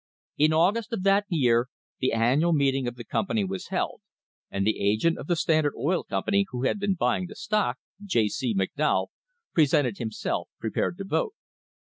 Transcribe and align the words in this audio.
In 0.35 0.51
August 0.51 0.91
of 0.93 1.03
that 1.03 1.25
year 1.29 1.67
the 1.99 2.11
annual 2.11 2.53
meeting 2.53 2.87
of 2.87 2.95
the 2.95 3.03
company 3.03 3.43
was 3.45 3.67
held, 3.67 4.01
and 4.49 4.65
the 4.65 4.79
agent 4.79 5.19
of 5.19 5.27
the 5.27 5.35
Standard 5.35 5.75
Oil 5.77 6.03
Company 6.03 6.47
who 6.49 6.63
had 6.63 6.79
been 6.79 6.95
buying 6.95 7.27
the 7.27 7.35
stock, 7.35 7.77
J. 8.03 8.27
C. 8.27 8.55
McDowell, 8.55 9.09
presented 9.53 9.99
himself 9.99 10.49
prepared 10.59 10.97
to 10.97 11.03
vote. 11.03 11.35